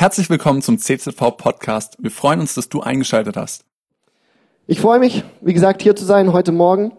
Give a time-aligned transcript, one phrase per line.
[0.00, 1.96] Herzlich willkommen zum CZV Podcast.
[1.98, 3.64] Wir freuen uns, dass du eingeschaltet hast.
[4.68, 6.92] Ich freue mich, wie gesagt, hier zu sein heute Morgen.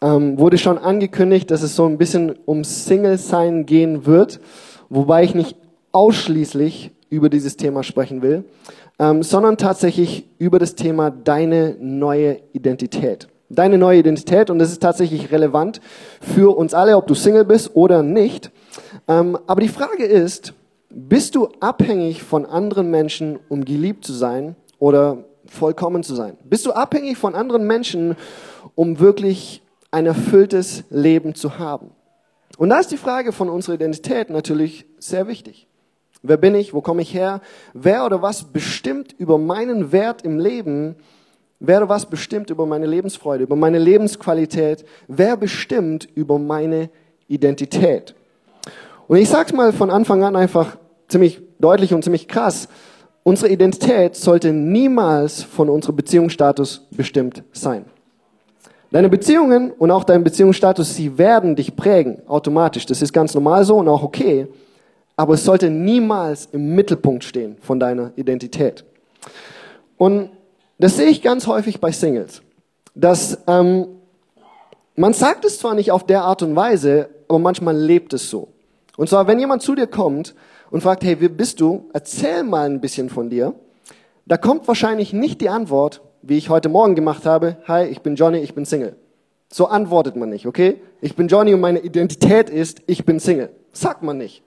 [0.00, 4.38] Ähm, wurde schon angekündigt, dass es so ein bisschen um Single-Sein gehen wird,
[4.88, 5.56] wobei ich nicht
[5.90, 8.44] ausschließlich über dieses Thema sprechen will,
[9.00, 13.26] ähm, sondern tatsächlich über das Thema deine neue Identität.
[13.48, 15.80] Deine neue Identität und das ist tatsächlich relevant
[16.20, 18.52] für uns alle, ob du Single bist oder nicht.
[19.08, 20.54] Ähm, aber die Frage ist,
[20.90, 26.36] bist du abhängig von anderen Menschen, um geliebt zu sein oder vollkommen zu sein?
[26.44, 28.16] Bist du abhängig von anderen Menschen,
[28.74, 31.90] um wirklich ein erfülltes Leben zu haben?
[32.56, 35.68] Und da ist die Frage von unserer Identität natürlich sehr wichtig.
[36.22, 36.74] Wer bin ich?
[36.74, 37.40] Wo komme ich her?
[37.74, 40.96] Wer oder was bestimmt über meinen Wert im Leben?
[41.60, 44.84] Wer oder was bestimmt über meine Lebensfreude, über meine Lebensqualität?
[45.06, 46.90] Wer bestimmt über meine
[47.28, 48.14] Identität?
[49.06, 50.76] Und ich sag's mal von Anfang an einfach
[51.08, 52.68] ziemlich deutlich und ziemlich krass.
[53.22, 57.84] Unsere Identität sollte niemals von unserem Beziehungsstatus bestimmt sein.
[58.90, 62.86] Deine Beziehungen und auch dein Beziehungsstatus, sie werden dich prägen, automatisch.
[62.86, 64.46] Das ist ganz normal so und auch okay.
[65.14, 68.84] Aber es sollte niemals im Mittelpunkt stehen von deiner Identität.
[69.98, 70.30] Und
[70.78, 72.40] das sehe ich ganz häufig bei Singles.
[72.94, 73.88] Dass ähm,
[74.96, 78.48] man sagt es zwar nicht auf der Art und Weise, aber manchmal lebt es so.
[78.96, 80.34] Und zwar, wenn jemand zu dir kommt
[80.70, 81.88] und fragt, hey, wie bist du?
[81.92, 83.54] Erzähl mal ein bisschen von dir.
[84.26, 88.16] Da kommt wahrscheinlich nicht die Antwort, wie ich heute Morgen gemacht habe, hi, ich bin
[88.16, 88.96] Johnny, ich bin Single.
[89.50, 90.80] So antwortet man nicht, okay?
[91.00, 93.50] Ich bin Johnny und meine Identität ist, ich bin Single.
[93.72, 94.42] Sagt man nicht.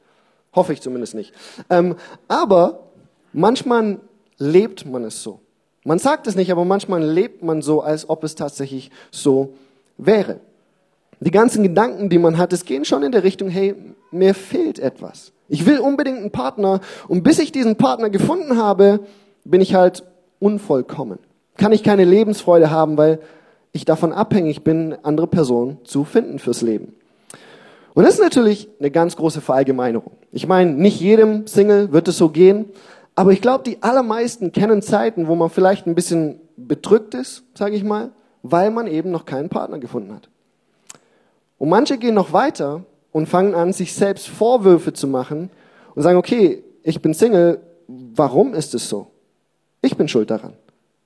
[0.53, 1.33] Hoffe ich zumindest nicht.
[1.69, 1.95] Ähm,
[2.27, 2.88] aber
[3.33, 3.99] manchmal
[4.38, 5.39] lebt man es so.
[5.83, 9.53] Man sagt es nicht, aber manchmal lebt man so, als ob es tatsächlich so
[9.97, 10.39] wäre.
[11.19, 13.75] Die ganzen Gedanken, die man hat, es gehen schon in der Richtung, hey,
[14.11, 15.31] mir fehlt etwas.
[15.52, 19.02] Ich will unbedingt einen Partner und bis ich diesen Partner gefunden habe,
[19.44, 20.06] bin ich halt
[20.40, 21.20] unvollkommen.
[21.58, 23.20] Kann ich keine Lebensfreude haben, weil
[23.74, 26.95] ich davon abhängig bin, andere Personen zu finden fürs Leben.
[27.94, 30.14] Und das ist natürlich eine ganz große Verallgemeinerung.
[30.32, 32.67] Ich meine, nicht jedem Single wird es so gehen,
[33.16, 37.76] aber ich glaube, die allermeisten kennen Zeiten, wo man vielleicht ein bisschen bedrückt ist, sage
[37.76, 38.11] ich mal,
[38.42, 40.30] weil man eben noch keinen Partner gefunden hat.
[41.58, 45.49] Und manche gehen noch weiter und fangen an, sich selbst Vorwürfe zu machen
[45.95, 49.08] und sagen, okay, ich bin Single, warum ist es so?
[49.82, 50.54] Ich bin schuld daran.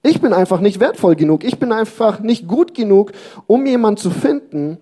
[0.04, 1.44] Ich bin einfach nicht wertvoll genug.
[1.44, 3.12] Ich bin einfach nicht gut genug,
[3.48, 4.78] um jemanden zu finden.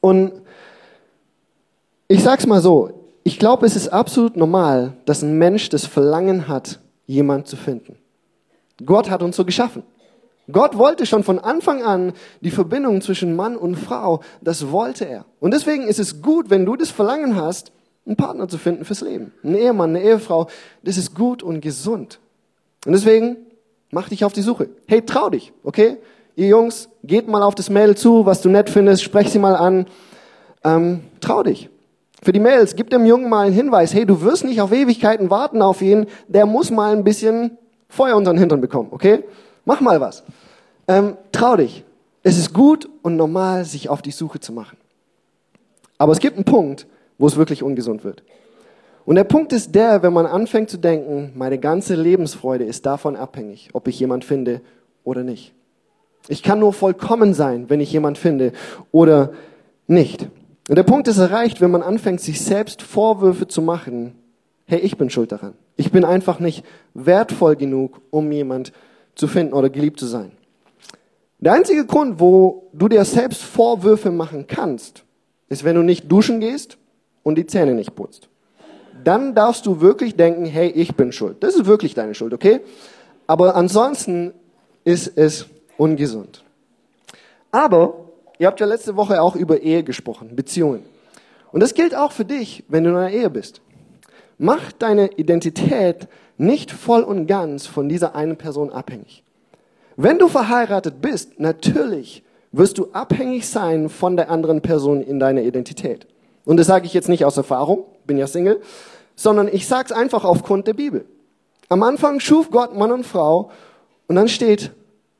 [0.00, 0.32] Und
[2.08, 2.90] ich sag's mal so,
[3.22, 7.96] ich glaube, es ist absolut normal, dass ein Mensch das Verlangen hat, jemanden zu finden.
[8.84, 9.82] Gott hat uns so geschaffen.
[10.50, 14.20] Gott wollte schon von Anfang an die Verbindung zwischen Mann und Frau.
[14.40, 15.24] Das wollte er.
[15.40, 17.72] Und deswegen ist es gut, wenn du das Verlangen hast,
[18.06, 19.32] einen Partner zu finden fürs Leben.
[19.42, 20.48] Einen Ehemann, eine Ehefrau.
[20.82, 22.18] Das ist gut und gesund.
[22.86, 23.36] Und deswegen
[23.90, 24.70] mach dich auf die Suche.
[24.86, 25.98] Hey, trau dich, okay?
[26.34, 29.56] Ihr Jungs, geht mal auf das Mail zu, was du nett findest, sprech sie mal
[29.56, 29.86] an.
[30.64, 31.68] Ähm, trau dich.
[32.22, 33.92] Für die Mails, gib dem Jungen mal einen Hinweis.
[33.92, 36.06] Hey, du wirst nicht auf Ewigkeiten warten auf ihn.
[36.26, 37.58] Der muss mal ein bisschen
[37.88, 39.24] Feuer unter den Hintern bekommen, okay?
[39.68, 40.24] Mach mal was.
[40.88, 41.84] Ähm, trau dich.
[42.22, 44.78] Es ist gut und normal, sich auf die Suche zu machen.
[45.98, 46.86] Aber es gibt einen Punkt,
[47.18, 48.22] wo es wirklich ungesund wird.
[49.04, 53.14] Und der Punkt ist der, wenn man anfängt zu denken, meine ganze Lebensfreude ist davon
[53.14, 54.62] abhängig, ob ich jemand finde
[55.04, 55.52] oder nicht.
[56.28, 58.52] Ich kann nur vollkommen sein, wenn ich jemand finde
[58.90, 59.32] oder
[59.86, 60.30] nicht.
[60.70, 64.14] Und der Punkt ist erreicht, wenn man anfängt, sich selbst Vorwürfe zu machen,
[64.64, 65.52] hey, ich bin schuld daran.
[65.76, 66.64] Ich bin einfach nicht
[66.94, 68.72] wertvoll genug, um jemand
[69.18, 70.32] zu finden oder geliebt zu sein.
[71.40, 75.04] Der einzige Grund, wo du dir selbst Vorwürfe machen kannst,
[75.48, 76.78] ist, wenn du nicht duschen gehst
[77.22, 78.28] und die Zähne nicht putzt.
[79.04, 81.36] Dann darfst du wirklich denken, hey, ich bin schuld.
[81.40, 82.60] Das ist wirklich deine Schuld, okay?
[83.26, 84.32] Aber ansonsten
[84.84, 85.46] ist es
[85.76, 86.42] ungesund.
[87.50, 88.06] Aber
[88.38, 90.82] ihr habt ja letzte Woche auch über Ehe gesprochen, Beziehungen.
[91.52, 93.60] Und das gilt auch für dich, wenn du in einer Ehe bist.
[94.38, 96.08] Mach deine Identität
[96.38, 99.22] nicht voll und ganz von dieser einen Person abhängig.
[99.96, 105.42] Wenn du verheiratet bist, natürlich wirst du abhängig sein von der anderen Person in deiner
[105.42, 106.06] Identität.
[106.44, 108.60] Und das sage ich jetzt nicht aus Erfahrung, bin ja Single,
[109.16, 111.04] sondern ich sage es einfach aufgrund der Bibel.
[111.68, 113.50] Am Anfang schuf Gott Mann und Frau
[114.06, 114.70] und dann steht,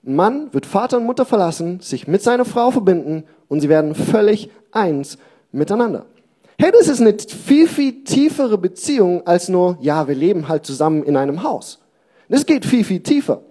[0.03, 4.51] Mann wird Vater und Mutter verlassen, sich mit seiner Frau verbinden und sie werden völlig
[4.73, 5.19] eins
[5.53, 6.07] miteinander.
[6.59, 11.05] Hey, das ist eine viel, viel tiefere Beziehung als nur, ja, wir leben halt zusammen
[11.05, 11.81] in einem Haus.
[12.29, 13.43] Das geht viel, viel tiefer.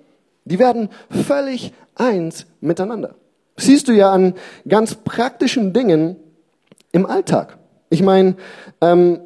[0.45, 3.15] Die werden völlig eins miteinander.
[3.56, 4.36] siehst du ja an
[4.68, 6.18] ganz praktischen Dingen
[6.92, 7.57] im Alltag.
[7.89, 8.36] Ich meine,
[8.81, 9.21] ähm,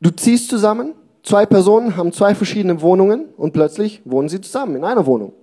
[0.00, 0.94] du ziehst zusammen
[1.28, 5.34] Zwei Personen haben zwei verschiedene Wohnungen und plötzlich wohnen sie zusammen in einer Wohnung.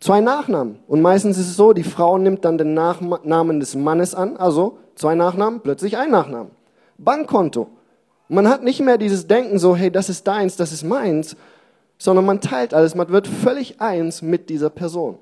[0.00, 0.78] Zwei Nachnamen.
[0.86, 4.78] Und meistens ist es so, die Frau nimmt dann den Nachnamen des Mannes an, also
[4.94, 6.50] zwei Nachnamen, plötzlich ein Nachnamen.
[6.98, 7.68] Bankkonto.
[8.28, 11.36] Man hat nicht mehr dieses Denken so, hey, das ist deins, das ist meins,
[11.98, 15.18] sondern man teilt alles, man wird völlig eins mit dieser Person.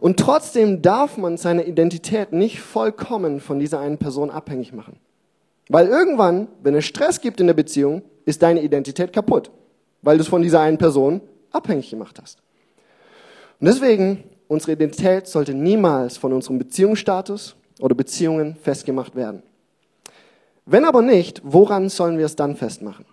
[0.00, 4.98] Und trotzdem darf man seine Identität nicht vollkommen von dieser einen Person abhängig machen.
[5.68, 9.50] Weil irgendwann, wenn es Stress gibt in der Beziehung, ist deine Identität kaputt,
[10.02, 11.20] weil du es von dieser einen Person
[11.50, 12.38] abhängig gemacht hast.
[13.58, 19.42] Und deswegen, unsere Identität sollte niemals von unserem Beziehungsstatus oder Beziehungen festgemacht werden.
[20.66, 23.06] Wenn aber nicht, woran sollen wir es dann festmachen?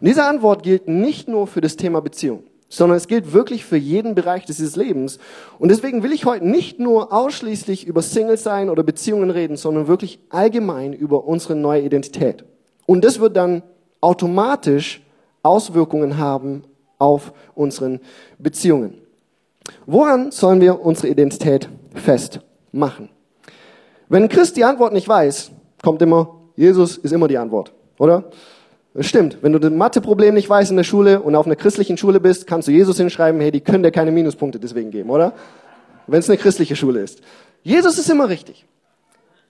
[0.00, 3.76] Und diese Antwort gilt nicht nur für das Thema Beziehung, sondern es gilt wirklich für
[3.76, 5.18] jeden Bereich dieses Lebens.
[5.58, 9.88] Und deswegen will ich heute nicht nur ausschließlich über Singles sein oder Beziehungen reden, sondern
[9.88, 12.44] wirklich allgemein über unsere neue Identität.
[12.86, 13.62] Und das wird dann
[14.00, 15.02] automatisch
[15.42, 16.64] Auswirkungen haben
[16.98, 18.00] auf unseren
[18.38, 19.01] Beziehungen.
[19.86, 23.08] Woran sollen wir unsere Identität festmachen?
[24.08, 28.24] Wenn ein Christ die Antwort nicht weiß, kommt immer, Jesus ist immer die Antwort, oder?
[28.94, 29.38] Das stimmt.
[29.40, 32.46] Wenn du das Matheproblem nicht weißt in der Schule und auf einer christlichen Schule bist,
[32.46, 35.32] kannst du Jesus hinschreiben, hey, die können dir keine Minuspunkte deswegen geben, oder?
[36.06, 37.22] Wenn es eine christliche Schule ist.
[37.62, 38.66] Jesus ist immer richtig.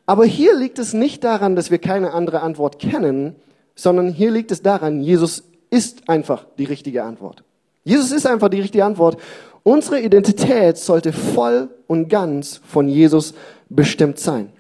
[0.07, 3.35] Aber hier liegt es nicht daran, dass wir keine andere Antwort kennen,
[3.75, 7.43] sondern hier liegt es daran, Jesus ist einfach die richtige Antwort.
[7.85, 9.17] Jesus ist einfach die richtige Antwort.
[9.65, 13.35] Unsere Identität sollte voll und ganz von Jesus
[13.69, 14.51] bestimmt sein.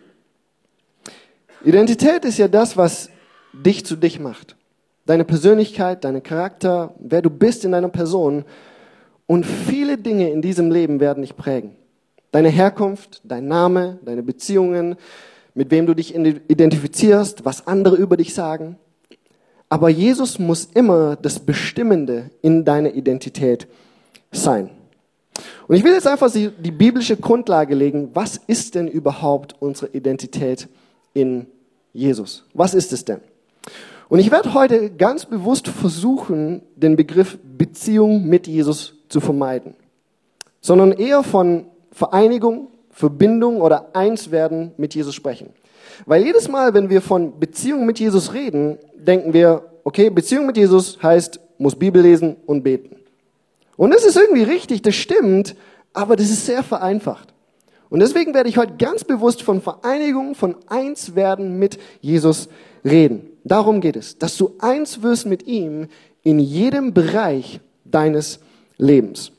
[1.65, 3.11] Identität ist ja das, was
[3.53, 4.57] dich zu dich macht.
[5.07, 8.45] Deine Persönlichkeit, deine Charakter, wer du bist in deiner Person.
[9.27, 11.77] Und viele Dinge in diesem Leben werden dich prägen.
[12.31, 14.97] Deine Herkunft, dein Name, deine Beziehungen,
[15.55, 18.77] mit wem du dich identifizierst, was andere über dich sagen.
[19.69, 23.67] Aber Jesus muss immer das Bestimmende in deiner Identität
[24.31, 24.71] sein.
[25.69, 28.11] Und ich will jetzt einfach die biblische Grundlage legen.
[28.14, 30.69] Was ist denn überhaupt unsere Identität
[31.14, 31.47] in
[31.93, 32.44] Jesus?
[32.55, 33.20] Was ist es denn?
[34.09, 39.75] Und ich werde heute ganz bewusst versuchen, den Begriff Beziehung mit Jesus zu vermeiden,
[40.61, 45.50] sondern eher von Vereinigung, Verbindung oder Einswerden mit Jesus sprechen.
[46.06, 50.56] Weil jedes Mal, wenn wir von Beziehung mit Jesus reden, denken wir, okay, Beziehung mit
[50.56, 52.97] Jesus heißt, muss Bibel lesen und beten.
[53.77, 55.57] Und das ist irgendwie richtig, das stimmt,
[55.93, 57.33] aber das ist sehr vereinfacht.
[57.91, 62.49] Und deswegen werde ich heute ganz bewusst von Vereinigung, von Einswerden mit Jesus
[62.85, 63.29] reden.
[63.45, 65.89] Darum geht es, dass du eins wirst mit ihm
[66.23, 68.41] in jedem Bereich deines
[68.79, 69.33] Lebens.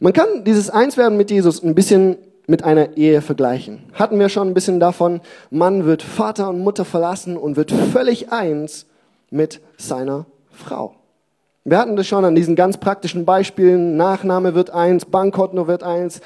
[0.00, 2.16] Man kann dieses Einswerden mit Jesus ein bisschen
[2.48, 3.84] mit einer Ehe vergleichen.
[3.92, 8.32] Hatten wir schon ein bisschen davon, Mann wird Vater und Mutter verlassen und wird völlig
[8.32, 8.86] eins
[9.30, 10.97] mit seiner Frau.
[11.64, 13.96] Wir hatten das schon an diesen ganz praktischen Beispielen.
[13.96, 16.20] Nachname wird eins, Bankkonto wird eins,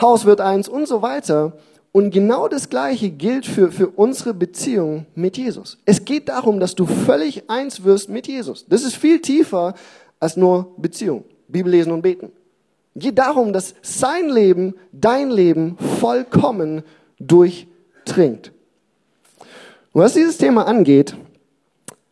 [0.00, 1.52] Haus wird eins und so weiter.
[1.92, 5.78] Und genau das Gleiche gilt für, für unsere Beziehung mit Jesus.
[5.84, 8.66] Es geht darum, dass du völlig eins wirst mit Jesus.
[8.68, 9.74] Das ist viel tiefer
[10.20, 12.30] als nur Beziehung, Bibel lesen und beten.
[12.94, 16.82] Es geht darum, dass sein Leben dein Leben vollkommen
[17.18, 18.52] durchdringt.
[19.92, 21.16] Und was dieses Thema angeht,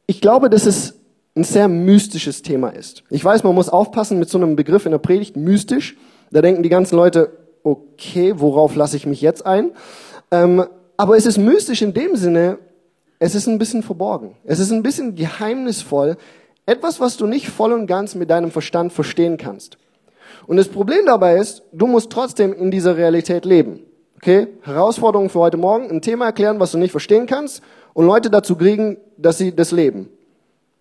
[0.06, 0.95] ich glaube, dass es
[1.36, 3.04] ein sehr mystisches Thema ist.
[3.10, 5.96] Ich weiß, man muss aufpassen mit so einem Begriff in der Predigt, mystisch.
[6.30, 7.30] Da denken die ganzen Leute,
[7.62, 9.72] okay, worauf lasse ich mich jetzt ein?
[10.30, 10.64] Ähm,
[10.96, 12.58] aber es ist mystisch in dem Sinne,
[13.18, 14.34] es ist ein bisschen verborgen.
[14.44, 16.16] Es ist ein bisschen geheimnisvoll.
[16.64, 19.76] Etwas, was du nicht voll und ganz mit deinem Verstand verstehen kannst.
[20.46, 23.80] Und das Problem dabei ist, du musst trotzdem in dieser Realität leben.
[24.16, 24.48] Okay?
[24.62, 28.56] Herausforderung für heute Morgen, ein Thema erklären, was du nicht verstehen kannst und Leute dazu
[28.56, 30.08] kriegen, dass sie das leben.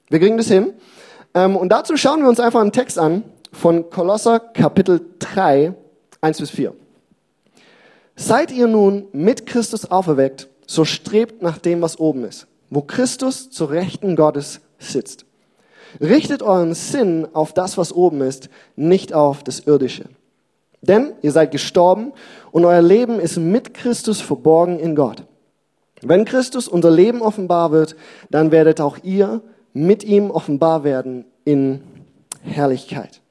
[0.10, 0.74] Wir kriegen das hin.
[1.34, 5.74] Ähm, und dazu schauen wir uns einfach einen Text an von Kolosser Kapitel 3,
[6.22, 6.74] 1 bis 4.
[8.16, 13.50] Seid ihr nun mit Christus auferweckt, so strebt nach dem, was oben ist, wo Christus
[13.50, 15.26] zur Rechten Gottes sitzt.
[16.00, 20.06] Richtet euren Sinn auf das, was oben ist, nicht auf das Irdische.
[20.82, 22.14] Denn ihr seid gestorben
[22.52, 25.24] und euer Leben ist mit Christus verborgen in Gott.
[26.02, 27.96] Wenn Christus unser Leben offenbar wird,
[28.30, 29.42] dann werdet auch ihr
[29.76, 31.82] mit ihm offenbar werden in
[32.42, 33.22] Herrlichkeit.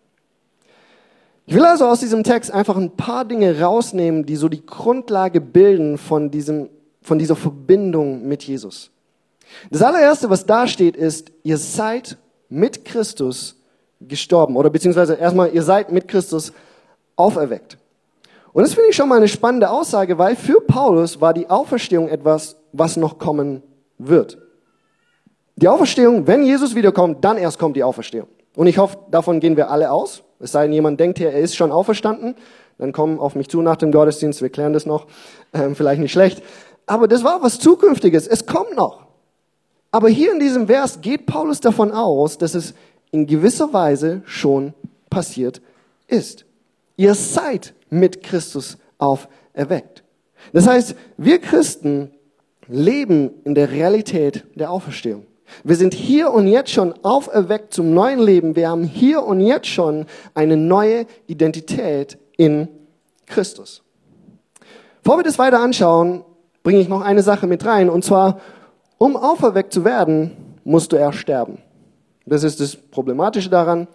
[1.46, 5.40] Ich will also aus diesem Text einfach ein paar Dinge rausnehmen, die so die Grundlage
[5.40, 6.68] bilden von, diesem,
[7.00, 8.90] von dieser Verbindung mit Jesus.
[9.70, 12.18] Das allererste, was da steht, ist, ihr seid
[12.50, 13.56] mit Christus
[14.00, 16.52] gestorben oder beziehungsweise erstmal, ihr seid mit Christus
[17.16, 17.78] auferweckt.
[18.52, 22.08] Und das finde ich schon mal eine spannende Aussage, weil für Paulus war die Auferstehung
[22.08, 23.62] etwas, was noch kommen
[23.96, 24.43] wird.
[25.56, 28.28] Die Auferstehung, wenn Jesus wiederkommt, dann erst kommt die Auferstehung.
[28.56, 30.22] Und ich hoffe, davon gehen wir alle aus.
[30.40, 32.34] Es sei denn, jemand denkt hier, er ist schon auferstanden.
[32.78, 35.06] Dann komm auf mich zu nach dem Gottesdienst, wir klären das noch.
[35.52, 36.42] Ähm, vielleicht nicht schlecht.
[36.86, 38.26] Aber das war was Zukünftiges.
[38.26, 39.06] Es kommt noch.
[39.90, 42.74] Aber hier in diesem Vers geht Paulus davon aus, dass es
[43.12, 44.74] in gewisser Weise schon
[45.08, 45.62] passiert
[46.08, 46.44] ist.
[46.96, 50.02] Ihr seid mit Christus auferweckt.
[50.52, 52.10] Das heißt, wir Christen
[52.66, 55.26] leben in der Realität der Auferstehung.
[55.62, 58.56] Wir sind hier und jetzt schon auferweckt zum neuen Leben.
[58.56, 62.68] Wir haben hier und jetzt schon eine neue Identität in
[63.26, 63.82] Christus.
[65.02, 66.24] Bevor wir das weiter anschauen,
[66.62, 67.90] bringe ich noch eine Sache mit rein.
[67.90, 68.40] Und zwar,
[68.98, 70.32] um auferweckt zu werden,
[70.64, 71.58] musst du erst sterben.
[72.26, 73.86] Das ist das Problematische daran.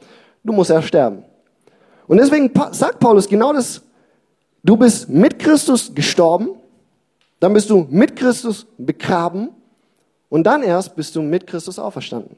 [0.43, 1.23] Du musst erst sterben.
[2.07, 3.81] Und deswegen sagt Paulus genau das.
[4.63, 6.49] Du bist mit Christus gestorben,
[7.39, 9.49] dann bist du mit Christus begraben
[10.29, 12.37] und dann erst bist du mit Christus auferstanden.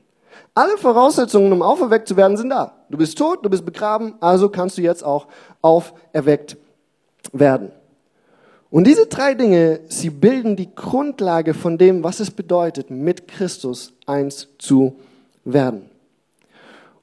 [0.53, 2.74] Alle Voraussetzungen, um auferweckt zu werden, sind da.
[2.89, 5.27] Du bist tot, du bist begraben, also kannst du jetzt auch
[5.62, 6.57] auferweckt
[7.31, 7.71] werden.
[8.69, 13.93] Und diese drei Dinge, sie bilden die Grundlage von dem, was es bedeutet, mit Christus
[14.05, 14.95] eins zu
[15.43, 15.89] werden.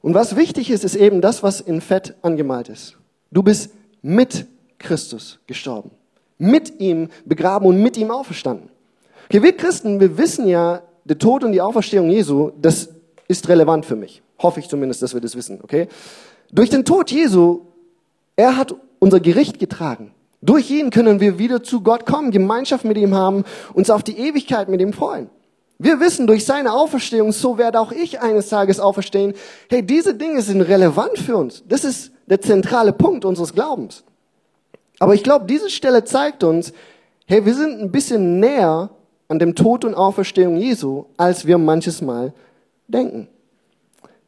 [0.00, 2.96] Und was wichtig ist, ist eben das, was in Fett angemalt ist.
[3.30, 4.46] Du bist mit
[4.78, 5.90] Christus gestorben,
[6.38, 8.70] mit ihm begraben und mit ihm auferstanden.
[9.28, 12.88] Okay, wir Christen, wir wissen ja, der Tod und die Auferstehung Jesu, das
[13.28, 14.22] ist relevant für mich.
[14.38, 15.88] Hoffe ich zumindest, dass wir das wissen, okay?
[16.50, 17.60] Durch den Tod Jesu,
[18.36, 20.12] er hat unser Gericht getragen.
[20.40, 23.44] Durch ihn können wir wieder zu Gott kommen, Gemeinschaft mit ihm haben,
[23.74, 25.28] uns auf die Ewigkeit mit ihm freuen.
[25.78, 29.34] Wir wissen durch seine Auferstehung, so werde auch ich eines Tages auferstehen.
[29.68, 31.64] Hey, diese Dinge sind relevant für uns.
[31.68, 34.04] Das ist der zentrale Punkt unseres Glaubens.
[34.98, 36.72] Aber ich glaube, diese Stelle zeigt uns,
[37.26, 38.90] hey, wir sind ein bisschen näher
[39.28, 42.32] an dem Tod und Auferstehung Jesu, als wir manches Mal
[42.88, 43.28] denken.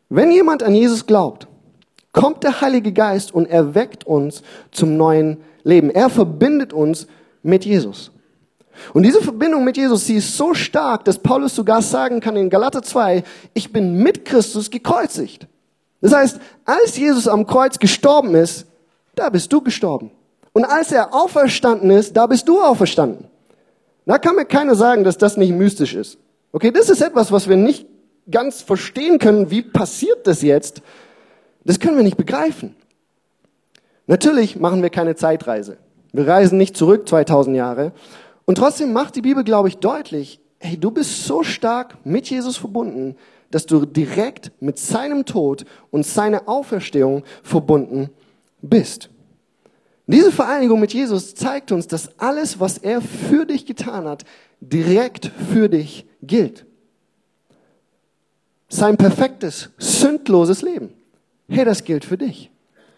[0.08, 1.46] Wenn jemand an Jesus glaubt,
[2.12, 5.90] kommt der Heilige Geist und erweckt uns zum neuen Leben.
[5.90, 7.06] Er verbindet uns
[7.42, 8.10] mit Jesus.
[8.94, 12.50] Und diese Verbindung mit Jesus, sie ist so stark, dass Paulus sogar sagen kann in
[12.50, 13.22] Galater 2,
[13.54, 15.46] ich bin mit Christus gekreuzigt.
[16.00, 18.66] Das heißt, als Jesus am Kreuz gestorben ist,
[19.14, 20.10] da bist du gestorben.
[20.52, 23.29] Und als er auferstanden ist, da bist du auferstanden.
[24.10, 26.18] Da kann mir keiner sagen, dass das nicht mystisch ist.
[26.50, 27.86] Okay, das ist etwas, was wir nicht
[28.28, 29.52] ganz verstehen können.
[29.52, 30.82] Wie passiert das jetzt?
[31.64, 32.74] Das können wir nicht begreifen.
[34.08, 35.76] Natürlich machen wir keine Zeitreise.
[36.12, 37.92] Wir reisen nicht zurück 2000 Jahre.
[38.46, 42.56] Und trotzdem macht die Bibel, glaube ich, deutlich, hey, du bist so stark mit Jesus
[42.56, 43.14] verbunden,
[43.52, 48.10] dass du direkt mit seinem Tod und seiner Auferstehung verbunden
[48.60, 49.08] bist.
[50.10, 54.24] Diese Vereinigung mit Jesus zeigt uns, dass alles, was er für dich getan hat,
[54.60, 56.66] direkt für dich gilt.
[58.68, 60.92] Sein perfektes, sündloses Leben.
[61.48, 62.50] Hey, das gilt für dich.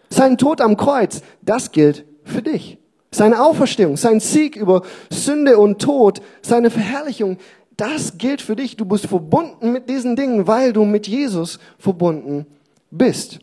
[0.09, 2.79] Sein Tod am Kreuz, das gilt für dich.
[3.11, 7.37] Seine Auferstehung, sein Sieg über Sünde und Tod, seine Verherrlichung,
[7.77, 8.75] das gilt für dich.
[8.75, 12.47] Du bist verbunden mit diesen Dingen, weil du mit Jesus verbunden
[12.89, 13.39] bist.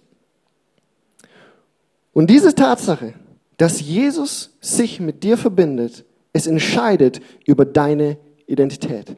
[2.12, 3.14] Und diese Tatsache,
[3.60, 9.16] dass Jesus sich mit dir verbindet, es entscheidet über deine Identität.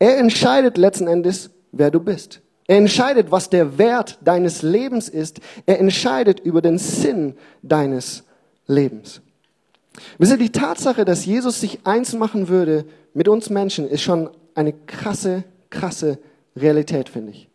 [0.00, 2.40] Er entscheidet letzten Endes, wer du bist.
[2.66, 5.38] Er entscheidet, was der Wert deines Lebens ist.
[5.66, 8.24] Er entscheidet über den Sinn deines
[8.66, 9.20] Lebens.
[10.18, 14.30] Wisst ihr, die Tatsache, dass Jesus sich eins machen würde mit uns Menschen, ist schon
[14.56, 16.18] eine krasse, krasse
[16.56, 17.48] Realität, finde ich.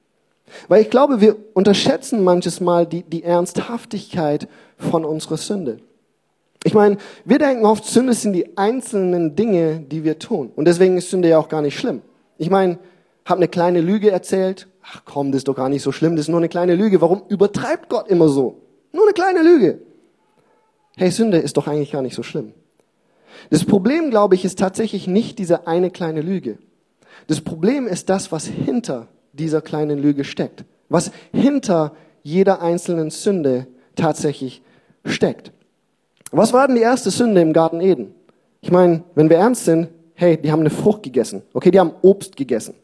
[0.69, 5.81] Weil ich glaube, wir unterschätzen manches Mal die, die Ernsthaftigkeit von unserer Sünde.
[6.65, 10.51] Ich meine, wir denken oft, Sünde sind die einzelnen Dinge, die wir tun.
[10.55, 12.01] Und deswegen ist Sünde ja auch gar nicht schlimm.
[12.39, 12.79] Ich meine,
[13.23, 14.67] hab eine kleine Lüge erzählt.
[14.81, 17.01] Ach komm, das ist doch gar nicht so schlimm, das ist nur eine kleine Lüge.
[17.01, 18.63] Warum übertreibt Gott immer so?
[18.91, 19.77] Nur eine kleine Lüge.
[20.97, 22.53] Hey, Sünde ist doch eigentlich gar nicht so schlimm.
[23.51, 26.57] Das Problem, glaube ich, ist tatsächlich nicht diese eine kleine Lüge.
[27.27, 30.65] Das Problem ist das, was hinter dieser kleinen Lüge steckt.
[30.89, 34.63] Was hinter jeder einzelnen Sünde tatsächlich
[35.05, 35.51] steckt.
[36.37, 38.13] Was war denn die erste Sünde im Garten Eden?
[38.59, 41.43] Ich meine, wenn wir ernst sind, hey, die haben eine Frucht gegessen.
[41.53, 42.75] Okay, die haben Obst gegessen.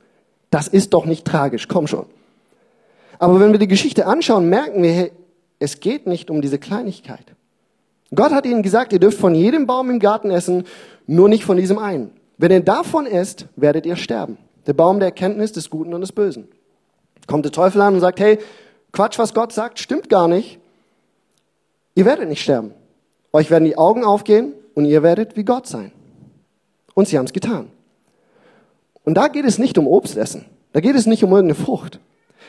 [0.50, 2.06] Das ist doch nicht tragisch, komm schon.
[3.20, 5.12] Aber wenn wir die Geschichte anschauen, merken wir, hey,
[5.60, 7.26] es geht nicht um diese Kleinigkeit.
[8.16, 10.64] Gott hat ihnen gesagt, ihr dürft von jedem Baum im Garten essen,
[11.06, 12.12] nur nicht von diesem einen.
[12.38, 14.38] Wenn ihr davon esst, werdet ihr sterben.
[14.66, 16.48] Der Baum der Erkenntnis des Guten und des Bösen.
[17.28, 18.40] Kommt der Teufel an und sagt, hey,
[18.92, 20.60] Quatsch, was Gott sagt, stimmt gar nicht.
[21.96, 22.74] Ihr werdet nicht sterben.
[23.34, 25.92] Euch werden die Augen aufgehen und ihr werdet wie Gott sein.
[26.94, 27.70] Und sie haben es getan.
[29.04, 30.46] Und da geht es nicht um Obstessen.
[30.74, 32.00] Da geht es nicht um irgendeine Frucht.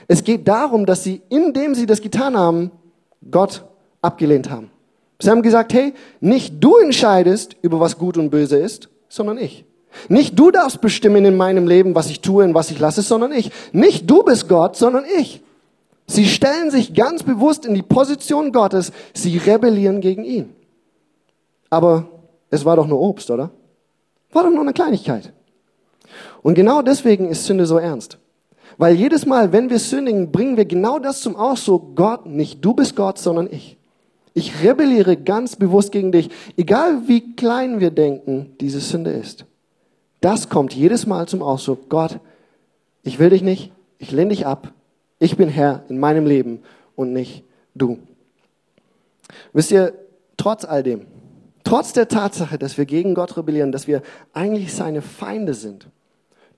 [0.09, 2.71] Es geht darum, dass sie, indem sie das getan haben,
[3.31, 3.65] Gott
[4.01, 4.71] abgelehnt haben.
[5.21, 9.65] Sie haben gesagt, hey, nicht du entscheidest über was gut und böse ist, sondern ich.
[10.09, 13.31] Nicht du darfst bestimmen in meinem Leben, was ich tue und was ich lasse, sondern
[13.31, 13.53] ich.
[13.73, 15.43] Nicht du bist Gott, sondern ich.
[16.07, 20.55] Sie stellen sich ganz bewusst in die Position Gottes, sie rebellieren gegen ihn.
[21.73, 22.07] Aber
[22.51, 23.49] es war doch nur Obst, oder?
[24.31, 25.33] War doch nur eine Kleinigkeit.
[26.43, 28.19] Und genau deswegen ist Sünde so ernst.
[28.77, 32.75] Weil jedes Mal, wenn wir sündigen, bringen wir genau das zum Ausdruck, Gott, nicht du
[32.75, 33.79] bist Gott, sondern ich.
[34.35, 39.47] Ich rebelliere ganz bewusst gegen dich, egal wie klein wir denken, diese Sünde ist.
[40.21, 42.21] Das kommt jedes Mal zum Ausdruck, Gott,
[43.03, 44.75] ich will dich nicht, ich lehne dich ab,
[45.19, 46.61] ich bin Herr in meinem Leben
[46.97, 47.99] und nicht du.
[49.55, 49.95] Wisst ihr,
[50.37, 51.07] trotz all dem,
[51.73, 54.03] trotz der Tatsache, dass wir gegen Gott rebellieren, dass wir
[54.35, 55.89] eigentlich seine Feinde sind,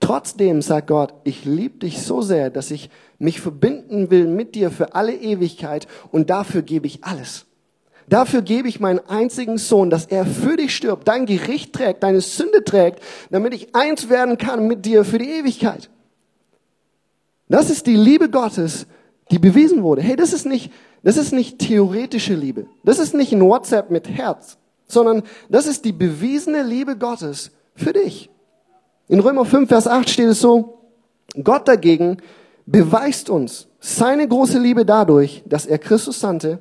[0.01, 4.69] Trotzdem sagt Gott, ich liebe dich so sehr, dass ich mich verbinden will mit dir
[4.69, 7.45] für alle Ewigkeit und dafür gebe ich alles.
[8.07, 12.19] Dafür gebe ich meinen einzigen Sohn, dass er für dich stirbt, dein Gericht trägt, deine
[12.21, 12.99] Sünde trägt,
[13.31, 15.89] damit ich eins werden kann mit dir für die Ewigkeit.
[17.47, 18.85] Das ist die Liebe Gottes,
[19.31, 20.01] die bewiesen wurde.
[20.01, 20.71] Hey, das ist nicht,
[21.03, 22.67] das ist nicht theoretische Liebe.
[22.83, 27.93] Das ist nicht ein WhatsApp mit Herz, sondern das ist die bewiesene Liebe Gottes für
[27.93, 28.29] dich.
[29.07, 30.79] In Römer 5, Vers 8 steht es so,
[31.43, 32.17] Gott dagegen
[32.65, 36.59] beweist uns seine große Liebe dadurch, dass er Christus sandte,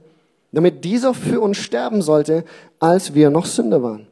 [0.53, 2.45] damit dieser für uns sterben sollte,
[2.79, 4.07] als wir noch Sünder waren.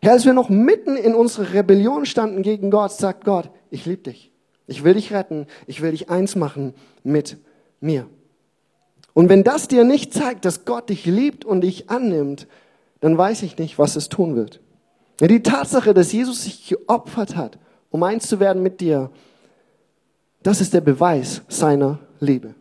[0.00, 4.02] Herr, als wir noch mitten in unserer Rebellion standen gegen Gott, sagt Gott, ich liebe
[4.02, 4.30] dich.
[4.66, 5.46] Ich will dich retten.
[5.66, 7.36] Ich will dich eins machen mit
[7.80, 8.06] mir.
[9.12, 12.46] Und wenn das dir nicht zeigt, dass Gott dich liebt und dich annimmt,
[13.04, 14.60] dann weiß ich nicht, was es tun wird.
[15.20, 17.58] Die Tatsache, dass Jesus sich geopfert hat,
[17.90, 19.10] um eins zu werden mit dir,
[20.42, 22.54] das ist der Beweis seiner Liebe.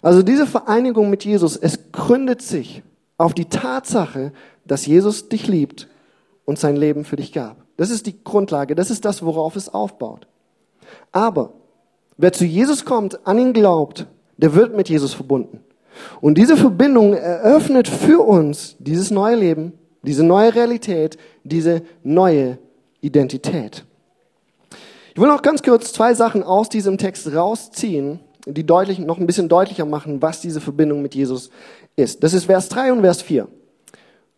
[0.00, 2.84] Also diese Vereinigung mit Jesus, es gründet sich
[3.18, 4.32] auf die Tatsache,
[4.64, 5.88] dass Jesus dich liebt
[6.44, 7.56] und sein Leben für dich gab.
[7.78, 10.28] Das ist die Grundlage, das ist das, worauf es aufbaut.
[11.10, 11.54] Aber
[12.16, 14.06] wer zu Jesus kommt, an ihn glaubt,
[14.36, 15.64] der wird mit Jesus verbunden.
[16.20, 19.72] Und diese Verbindung eröffnet für uns dieses neue Leben,
[20.02, 22.58] diese neue Realität, diese neue
[23.00, 23.84] Identität.
[25.14, 29.26] Ich will noch ganz kurz zwei Sachen aus diesem Text rausziehen, die deutlich, noch ein
[29.26, 31.50] bisschen deutlicher machen, was diese Verbindung mit Jesus
[31.96, 32.22] ist.
[32.22, 33.48] Das ist Vers 3 und Vers 4.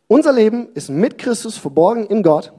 [0.08, 2.52] Unser Leben ist mit Christus verborgen in Gott.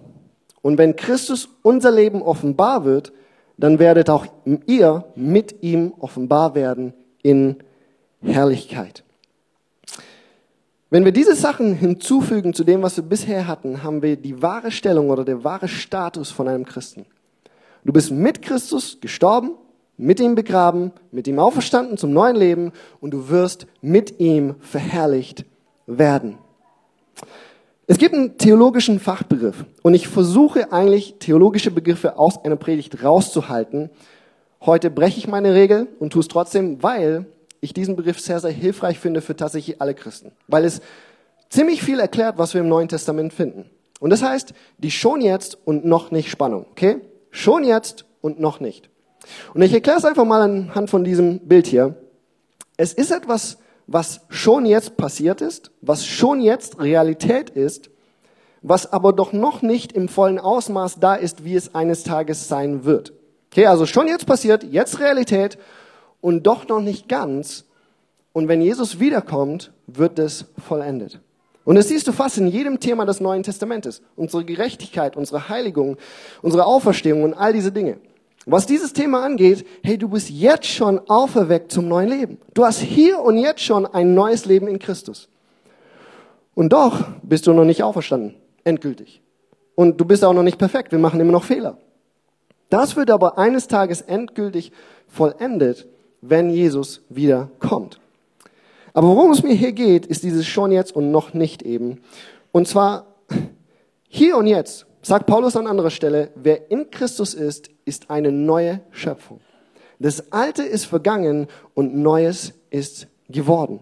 [0.61, 3.11] Und wenn Christus unser Leben offenbar wird,
[3.57, 4.25] dann werdet auch
[4.65, 7.57] ihr mit ihm offenbar werden in
[8.23, 9.03] Herrlichkeit.
[10.89, 14.69] Wenn wir diese Sachen hinzufügen zu dem, was wir bisher hatten, haben wir die wahre
[14.69, 17.05] Stellung oder der wahre Status von einem Christen.
[17.83, 19.51] Du bist mit Christus gestorben,
[19.97, 25.45] mit ihm begraben, mit ihm auferstanden zum neuen Leben und du wirst mit ihm verherrlicht
[25.87, 26.37] werden.
[27.85, 33.89] Es gibt einen theologischen Fachbegriff und ich versuche eigentlich theologische Begriffe aus einer Predigt rauszuhalten.
[34.61, 37.25] Heute breche ich meine Regel und tue es trotzdem, weil
[37.63, 40.81] ich diesen Begriff sehr, sehr hilfreich finde für tatsächlich alle Christen, weil es
[41.49, 43.69] ziemlich viel erklärt, was wir im Neuen Testament finden.
[43.99, 46.97] Und das heißt, die schon jetzt und noch nicht Spannung, okay?
[47.31, 48.89] Schon jetzt und noch nicht.
[49.53, 51.95] Und ich erkläre es einfach mal anhand von diesem Bild hier.
[52.75, 57.89] Es ist etwas, was schon jetzt passiert ist, was schon jetzt Realität ist,
[58.61, 62.83] was aber doch noch nicht im vollen Ausmaß da ist, wie es eines Tages sein
[62.83, 63.13] wird.
[63.51, 65.57] Okay, also schon jetzt passiert, jetzt Realität
[66.23, 67.65] und doch noch nicht ganz.
[68.31, 71.19] Und wenn Jesus wiederkommt, wird es vollendet.
[71.65, 74.01] Und das siehst du fast in jedem Thema des Neuen Testamentes.
[74.15, 75.97] Unsere Gerechtigkeit, unsere Heiligung,
[76.41, 77.97] unsere Auferstehung und all diese Dinge.
[78.45, 82.37] Was dieses Thema angeht, hey, du bist jetzt schon auferweckt zum neuen Leben.
[82.53, 85.27] Du hast hier und jetzt schon ein neues Leben in Christus.
[86.55, 89.21] Und doch bist du noch nicht auferstanden, endgültig.
[89.75, 91.77] Und du bist auch noch nicht perfekt, wir machen immer noch Fehler.
[92.69, 94.71] Das wird aber eines Tages endgültig
[95.07, 95.87] vollendet
[96.25, 97.99] wenn Jesus wieder kommt.
[98.93, 101.99] Aber worum es mir hier geht, ist dieses schon jetzt und noch nicht eben.
[102.51, 103.07] Und zwar
[104.07, 108.79] hier und jetzt, sagt Paulus an anderer Stelle, wer in Christus ist, ist eine neue
[108.91, 109.41] Schöpfung.
[109.99, 113.79] Das Alte ist vergangen und Neues ist geworden.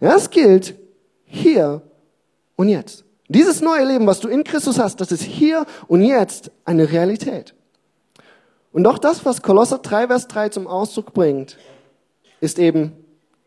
[0.00, 0.74] Das gilt
[1.24, 1.82] hier
[2.56, 3.04] und jetzt.
[3.28, 7.54] Dieses neue Leben, was du in Christus hast, das ist hier und jetzt eine Realität.
[8.72, 11.58] Und doch das, was Kolosser 3, Vers 3 zum Ausdruck bringt,
[12.40, 12.92] ist eben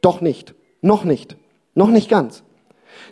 [0.02, 1.38] doch nicht, noch nicht,
[1.76, 2.44] noch nicht ganz.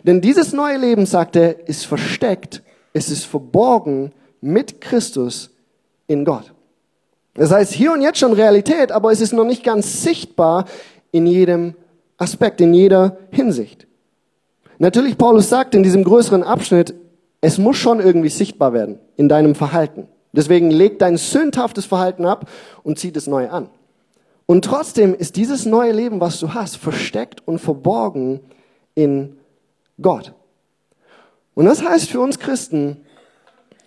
[0.04, 5.50] Denn dieses neue Leben, sagt er, ist versteckt, es ist verborgen mit Christus
[6.06, 6.52] in Gott.
[7.34, 10.66] Das heißt, hier und jetzt schon Realität, aber es ist noch nicht ganz sichtbar
[11.12, 11.74] in jedem
[12.18, 13.86] Aspekt, in jeder Hinsicht.
[14.78, 16.94] Natürlich, Paulus sagt in diesem größeren Abschnitt,
[17.40, 20.08] es muss schon irgendwie sichtbar werden in deinem Verhalten.
[20.32, 22.48] Deswegen leg dein sündhaftes Verhalten ab
[22.82, 23.68] und zieh das Neue an.
[24.46, 28.40] Und trotzdem ist dieses neue Leben, was du hast, versteckt und verborgen
[28.94, 29.36] in
[30.00, 30.34] Gott.
[31.54, 32.98] Und das heißt für uns Christen,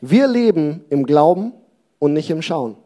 [0.01, 1.53] wir leben im Glauben
[1.99, 2.77] und nicht im Schauen.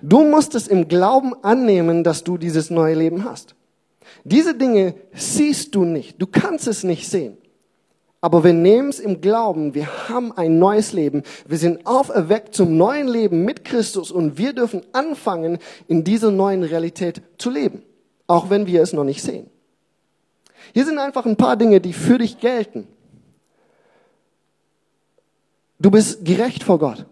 [0.00, 3.54] Du musst es im Glauben annehmen, dass du dieses neue Leben hast.
[4.24, 6.20] Diese Dinge siehst du nicht.
[6.20, 7.36] Du kannst es nicht sehen.
[8.24, 9.74] Aber wir nehmen es im Glauben.
[9.74, 11.24] Wir haben ein neues Leben.
[11.44, 15.58] Wir sind auferweckt zum neuen Leben mit Christus und wir dürfen anfangen,
[15.88, 17.82] in dieser neuen Realität zu leben.
[18.28, 19.50] Auch wenn wir es noch nicht sehen.
[20.72, 22.86] Hier sind einfach ein paar Dinge, die für dich gelten.
[25.80, 27.06] Du bist gerecht vor Gott.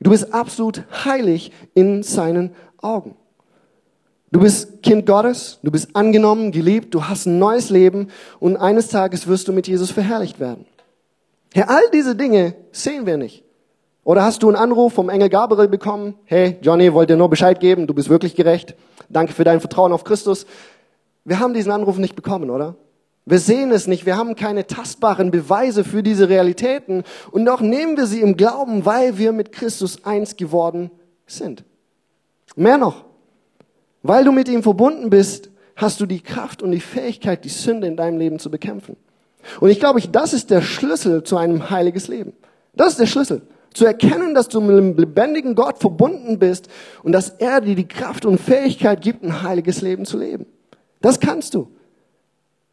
[0.00, 3.16] Du bist absolut heilig in seinen Augen.
[4.36, 8.88] Du bist Kind Gottes, du bist angenommen, geliebt, du hast ein neues Leben und eines
[8.88, 10.66] Tages wirst du mit Jesus verherrlicht werden.
[11.54, 13.44] Ja, all diese Dinge sehen wir nicht.
[14.04, 16.16] Oder hast du einen Anruf vom Engel Gabriel bekommen?
[16.26, 18.74] Hey, Johnny, wollte dir nur Bescheid geben, du bist wirklich gerecht.
[19.08, 20.44] Danke für dein Vertrauen auf Christus.
[21.24, 22.76] Wir haben diesen Anruf nicht bekommen, oder?
[23.24, 27.96] Wir sehen es nicht, wir haben keine tastbaren Beweise für diese Realitäten und doch nehmen
[27.96, 30.90] wir sie im Glauben, weil wir mit Christus eins geworden
[31.26, 31.64] sind.
[32.54, 33.05] Mehr noch,
[34.02, 37.86] weil du mit ihm verbunden bist, hast du die Kraft und die Fähigkeit, die Sünde
[37.86, 38.96] in deinem Leben zu bekämpfen.
[39.60, 42.32] Und ich glaube, das ist der Schlüssel zu einem heiliges Leben.
[42.74, 43.42] Das ist der Schlüssel.
[43.74, 46.68] Zu erkennen, dass du mit dem lebendigen Gott verbunden bist
[47.02, 50.46] und dass er dir die Kraft und Fähigkeit gibt, ein heiliges Leben zu leben.
[51.02, 51.68] Das kannst du.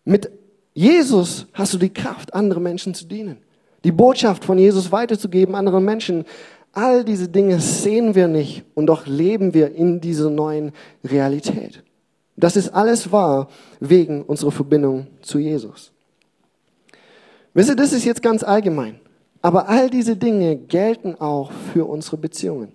[0.06, 0.32] Mit
[0.74, 3.38] Jesus hast du die Kraft, andere Menschen zu dienen.
[3.84, 6.26] Die Botschaft von Jesus weiterzugeben anderen Menschen.
[6.74, 10.72] All diese Dinge sehen wir nicht und doch leben wir in dieser neuen
[11.04, 11.84] Realität.
[12.36, 13.48] Das ist alles wahr
[13.80, 15.92] wegen unserer Verbindung zu Jesus.
[17.54, 19.00] Wisst ihr, das ist jetzt ganz allgemein.
[19.44, 22.72] Aber all diese Dinge gelten auch für unsere Beziehungen.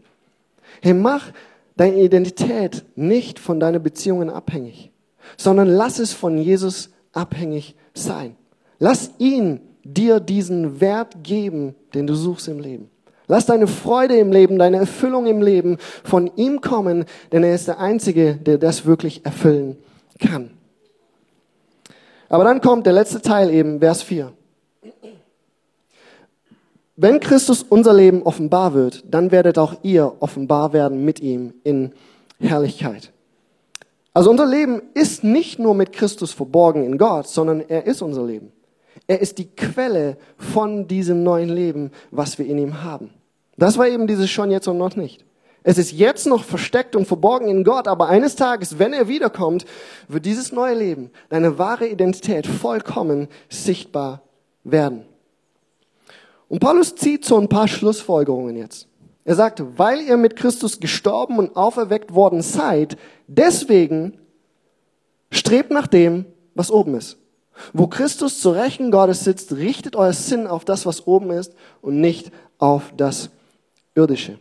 [0.80, 1.32] Hey, mach
[1.76, 4.92] deine Identität nicht von deinen Beziehungen abhängig,
[5.36, 8.36] sondern lass es von Jesus abhängig sein.
[8.78, 12.90] Lass ihn dir diesen Wert geben, den du suchst im Leben.
[13.28, 17.68] Lass deine Freude im Leben, deine Erfüllung im Leben von ihm kommen, denn er ist
[17.68, 19.76] der Einzige, der das wirklich erfüllen
[20.18, 20.50] kann.
[22.30, 24.32] Aber dann kommt der letzte Teil eben, Vers 4.
[26.96, 31.92] Wenn Christus unser Leben offenbar wird, dann werdet auch ihr offenbar werden mit ihm in
[32.40, 33.12] Herrlichkeit.
[34.14, 38.24] Also unser Leben ist nicht nur mit Christus verborgen in Gott, sondern er ist unser
[38.24, 38.52] Leben.
[39.06, 43.10] Er ist die Quelle von diesem neuen Leben, was wir in ihm haben.
[43.56, 45.24] Das war eben dieses schon jetzt und noch nicht.
[45.62, 49.66] Es ist jetzt noch versteckt und verborgen in Gott, aber eines Tages, wenn er wiederkommt,
[50.06, 54.22] wird dieses neue Leben, deine wahre Identität vollkommen sichtbar
[54.64, 55.04] werden.
[56.48, 58.88] Und Paulus zieht so ein paar Schlussfolgerungen jetzt.
[59.24, 64.18] Er sagt, weil ihr mit Christus gestorben und auferweckt worden seid, deswegen
[65.30, 67.18] strebt nach dem, was oben ist.
[67.72, 72.00] Wo Christus zur Rechten Gottes sitzt, richtet euer Sinn auf das, was oben ist und
[72.00, 73.30] nicht auf das
[73.94, 74.38] Irdische.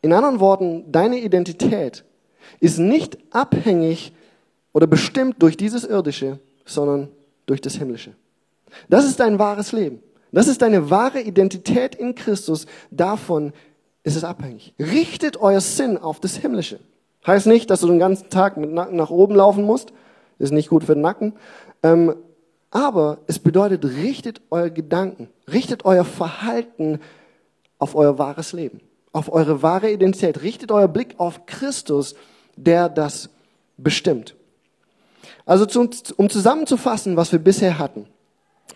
[0.00, 2.04] In anderen Worten, deine Identität
[2.60, 4.12] ist nicht abhängig
[4.72, 7.08] oder bestimmt durch dieses Irdische, sondern
[7.46, 8.12] durch das Himmlische.
[8.88, 10.02] Das ist dein wahres Leben.
[10.32, 12.66] Das ist deine wahre Identität in Christus.
[12.90, 13.52] Davon
[14.02, 14.74] ist es abhängig.
[14.78, 16.80] Richtet euer Sinn auf das Himmlische.
[17.26, 19.92] Heißt nicht, dass du den ganzen Tag mit Nacken nach oben laufen musst.
[20.38, 21.34] Ist nicht gut für den Nacken.
[21.82, 22.14] Ähm,
[22.70, 27.00] aber es bedeutet, richtet euer Gedanken, richtet euer Verhalten
[27.78, 28.80] auf euer wahres Leben,
[29.12, 30.42] auf eure wahre Identität.
[30.42, 32.14] Richtet euer Blick auf Christus,
[32.56, 33.28] der das
[33.76, 34.36] bestimmt.
[35.44, 38.06] Also zum, um zusammenzufassen, was wir bisher hatten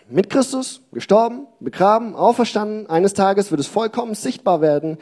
[0.09, 2.89] mit Christus, gestorben, begraben, auferstanden.
[2.89, 4.97] Eines Tages wird es vollkommen sichtbar werden.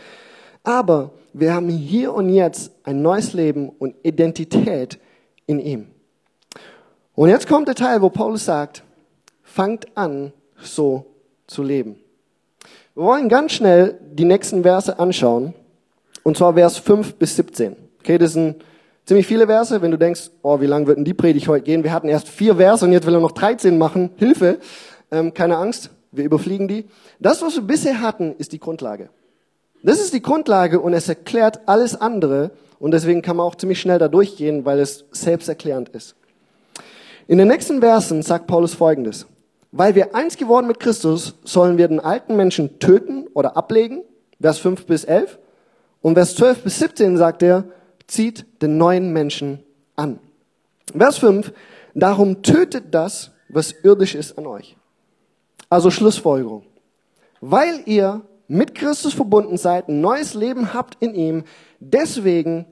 [0.64, 5.00] Aber wir haben hier und jetzt ein neues Leben und Identität
[5.46, 5.88] in ihm.
[7.16, 8.84] Und jetzt kommt der Teil, wo Paulus sagt,
[9.42, 11.06] fangt an, so
[11.48, 11.96] zu leben.
[12.94, 15.54] Wir wollen ganz schnell die nächsten Verse anschauen.
[16.24, 17.76] Und zwar Vers 5 bis 17.
[18.00, 18.64] Okay, das sind
[19.06, 19.82] ziemlich viele Verse.
[19.82, 21.84] Wenn du denkst, oh, wie lang wird denn die Predigt heute gehen?
[21.84, 24.12] Wir hatten erst vier Verse und jetzt will er noch 13 machen.
[24.18, 24.60] Hilfe.
[25.12, 26.86] Ähm, keine Angst, wir überfliegen die.
[27.20, 29.10] Das, was wir bisher hatten, ist die Grundlage.
[29.84, 33.80] Das ist die Grundlage und es erklärt alles andere und deswegen kann man auch ziemlich
[33.80, 36.16] schnell da durchgehen, weil es selbsterklärend ist.
[37.28, 39.26] In den nächsten Versen sagt Paulus Folgendes.
[39.72, 44.04] Weil wir eins geworden mit Christus, sollen wir den alten Menschen töten oder ablegen,
[44.40, 45.40] Vers 5 bis 11,
[46.04, 47.64] Und Vers 12 bis 17 sagt er,
[48.06, 49.64] zieht den neuen Menschen
[49.96, 50.20] an.
[50.96, 51.52] Vers 5,
[51.96, 54.78] darum tötet das, was irdisch ist an euch.
[55.68, 56.62] Also Schlussfolgerung.
[57.42, 61.44] Weil ihr mit Christus verbunden seid, ein neues Leben habt in ihm,
[61.80, 62.66] deswegen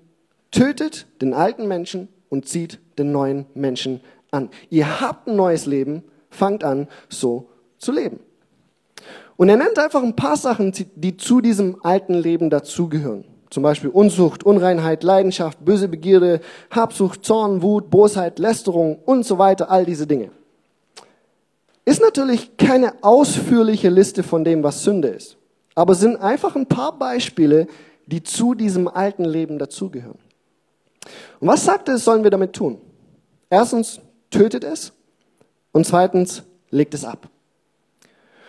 [0.51, 3.99] tötet den alten Menschen und zieht den neuen Menschen
[4.33, 4.49] an.
[4.69, 8.19] Ihr habt ein neues Leben, fangt an, so zu leben.
[9.35, 13.25] Und er nennt einfach ein paar Sachen, die zu diesem alten Leben dazugehören.
[13.49, 16.41] Zum Beispiel Unzucht, Unreinheit, Leidenschaft, böse Begierde,
[16.71, 20.31] Habsucht, Zorn, Wut, Bosheit, Lästerung und so weiter, all diese Dinge.
[21.85, 25.37] Ist natürlich keine ausführliche Liste von dem, was Sünde ist,
[25.75, 27.67] aber sind einfach ein paar Beispiele,
[28.07, 30.19] die zu diesem alten Leben dazugehören.
[31.39, 32.79] Und was sagt es, sollen wir damit tun?
[33.49, 33.99] Erstens,
[34.33, 34.91] tötet es
[35.71, 37.29] und zweitens, legt es ab.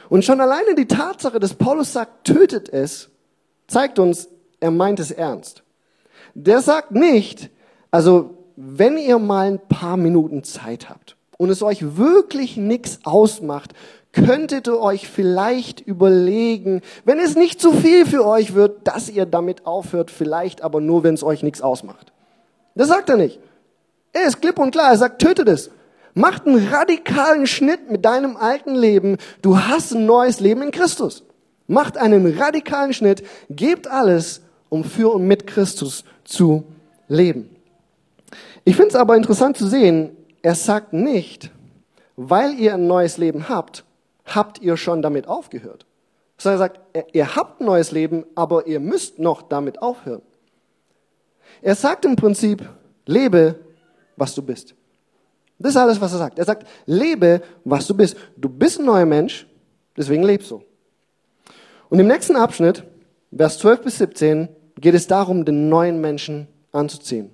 [0.08, 3.10] Und schon alleine die Tatsache, dass Paulus sagt, tötet es,
[3.66, 4.28] zeigt uns,
[4.60, 5.62] er meint es ernst.
[6.34, 7.50] Der sagt nicht,
[7.90, 13.72] also wenn ihr mal ein paar Minuten Zeit habt und es euch wirklich nichts ausmacht,
[14.12, 19.26] könntet ihr euch vielleicht überlegen, wenn es nicht zu viel für euch wird, dass ihr
[19.26, 22.12] damit aufhört, vielleicht aber nur, wenn es euch nichts ausmacht.
[22.74, 23.40] Das sagt er nicht.
[24.14, 25.70] Er ist klipp und klar, er sagt, tötet es.
[26.14, 29.18] Macht einen radikalen Schnitt mit deinem alten Leben.
[29.42, 31.24] Du hast ein neues Leben in Christus.
[31.66, 36.64] Macht einen radikalen Schnitt, gebt alles, um für und mit Christus zu
[37.08, 37.50] leben.
[38.64, 41.50] Ich finde es aber interessant zu sehen, er sagt nicht,
[42.16, 43.84] weil ihr ein neues Leben habt,
[44.26, 45.86] habt ihr schon damit aufgehört.
[46.38, 46.80] Sondern er sagt,
[47.12, 50.22] ihr habt ein neues Leben, aber ihr müsst noch damit aufhören.
[51.62, 52.68] Er sagt im Prinzip,
[53.06, 53.58] lebe,
[54.16, 54.74] was du bist.
[55.58, 56.38] Das ist alles, was er sagt.
[56.38, 58.16] Er sagt, lebe, was du bist.
[58.36, 59.46] Du bist ein neuer Mensch,
[59.96, 60.62] deswegen lebst du.
[61.88, 62.84] Und im nächsten Abschnitt,
[63.36, 64.48] Vers 12 bis 17,
[64.80, 67.32] geht es darum, den neuen Menschen anzuziehen.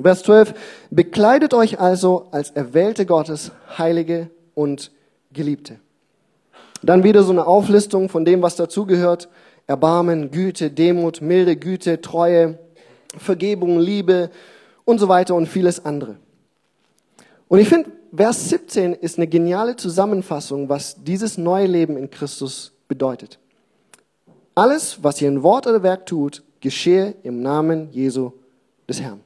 [0.00, 0.54] Vers 12,
[0.90, 4.92] bekleidet euch also als Erwählte Gottes, Heilige und
[5.32, 5.80] Geliebte.
[6.82, 9.28] Dann wieder so eine Auflistung von dem, was dazugehört.
[9.66, 12.58] Erbarmen, Güte, Demut, Milde, Güte, Treue,
[13.16, 14.30] Vergebung, Liebe
[14.86, 16.16] und so weiter und vieles andere.
[17.48, 22.72] Und ich finde, Vers 17 ist eine geniale Zusammenfassung, was dieses neue Leben in Christus
[22.88, 23.38] bedeutet.
[24.54, 28.32] Alles, was ihr in Wort oder Werk tut, geschehe im Namen Jesu
[28.88, 29.20] des Herrn.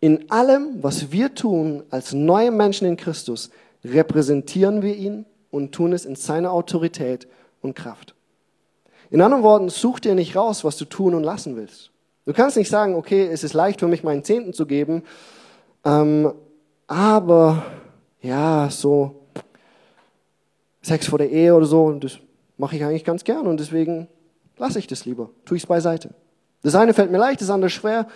[0.00, 3.50] In allem, was wir tun als neue Menschen in Christus,
[3.84, 7.28] repräsentieren wir ihn und tun es in seiner Autorität
[7.60, 8.14] und Kraft.
[9.10, 11.91] In anderen Worten, such dir nicht raus, was du tun und lassen willst.
[12.24, 15.02] Du kannst nicht sagen, okay, es ist leicht für mich, meinen Zehnten zu geben,
[15.84, 16.32] ähm,
[16.86, 17.64] aber
[18.20, 19.26] ja, so
[20.82, 22.18] Sex vor der Ehe oder so, das
[22.56, 24.06] mache ich eigentlich ganz gern und deswegen
[24.56, 26.14] lasse ich das lieber, tue ich es beiseite.
[26.62, 28.06] Das eine fällt mir leicht, das andere schwer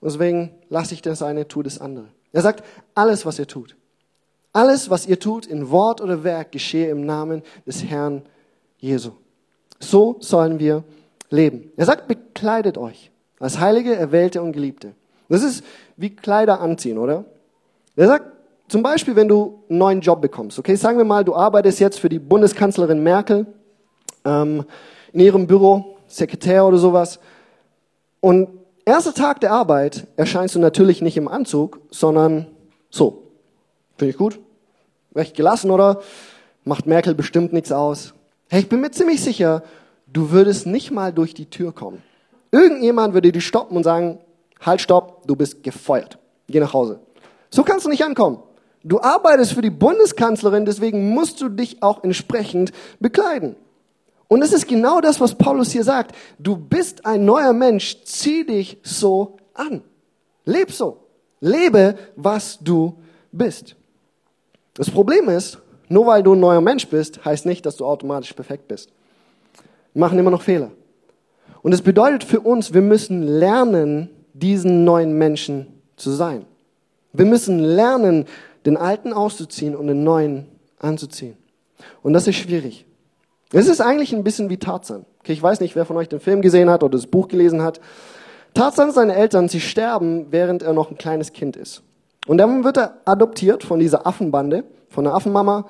[0.00, 2.06] und deswegen lasse ich das eine, tue das andere.
[2.32, 3.76] Er sagt, alles, was ihr tut,
[4.54, 8.22] alles, was ihr tut in Wort oder Werk, geschehe im Namen des Herrn
[8.78, 9.12] Jesu.
[9.78, 10.82] So sollen wir
[11.28, 11.72] leben.
[11.76, 13.09] Er sagt, bekleidet euch
[13.40, 14.92] als Heilige, Erwählte und Geliebte.
[15.28, 15.64] Das ist
[15.96, 17.24] wie Kleider anziehen, oder?
[17.96, 18.26] Er sagt,
[18.68, 21.98] zum Beispiel, wenn du einen neuen Job bekommst, okay, sagen wir mal, du arbeitest jetzt
[21.98, 23.46] für die Bundeskanzlerin Merkel
[24.24, 24.64] ähm,
[25.12, 27.18] in ihrem Büro, Sekretär oder sowas,
[28.20, 28.48] und
[28.84, 32.46] erster Tag der Arbeit erscheinst du natürlich nicht im Anzug, sondern
[32.90, 33.22] so.
[33.96, 34.38] Finde ich gut.
[35.14, 36.00] Recht gelassen, oder?
[36.64, 38.14] Macht Merkel bestimmt nichts aus.
[38.48, 39.62] Hey, ich bin mir ziemlich sicher,
[40.06, 42.02] du würdest nicht mal durch die Tür kommen.
[42.50, 44.18] Irgendjemand würde dich stoppen und sagen,
[44.60, 46.18] halt, stopp, du bist gefeuert.
[46.48, 47.00] Geh nach Hause.
[47.50, 48.42] So kannst du nicht ankommen.
[48.82, 53.56] Du arbeitest für die Bundeskanzlerin, deswegen musst du dich auch entsprechend bekleiden.
[54.26, 56.14] Und es ist genau das, was Paulus hier sagt.
[56.38, 59.82] Du bist ein neuer Mensch, zieh dich so an.
[60.44, 60.98] Leb so.
[61.40, 62.94] Lebe, was du
[63.32, 63.76] bist.
[64.74, 65.58] Das Problem ist,
[65.88, 68.90] nur weil du ein neuer Mensch bist, heißt nicht, dass du automatisch perfekt bist.
[69.92, 70.70] Wir machen immer noch Fehler.
[71.62, 76.46] Und es bedeutet für uns, wir müssen lernen, diesen neuen Menschen zu sein.
[77.12, 78.26] Wir müssen lernen,
[78.64, 80.46] den alten auszuziehen und den neuen
[80.78, 81.36] anzuziehen.
[82.02, 82.86] Und das ist schwierig.
[83.52, 85.04] Es ist eigentlich ein bisschen wie Tarzan.
[85.20, 87.62] Okay, ich weiß nicht, wer von euch den Film gesehen hat oder das Buch gelesen
[87.62, 87.80] hat.
[88.54, 91.82] Tarzan, seine Eltern, sie sterben, während er noch ein kleines Kind ist.
[92.26, 95.68] Und dann wird er adoptiert von dieser Affenbande, von der Affenmama.